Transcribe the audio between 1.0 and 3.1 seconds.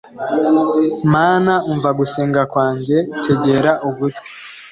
Mana umva gusenga kwanjye